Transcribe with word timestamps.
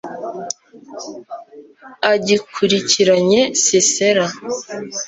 agikurikiranye 2.11 3.41
sisera 3.63 4.23